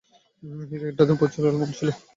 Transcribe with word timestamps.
এই 0.43 0.79
কেকটাতে 0.81 1.13
প্রচুর 1.19 1.43
অ্যালমন্ড 1.45 1.73
ছিল। 1.77 1.89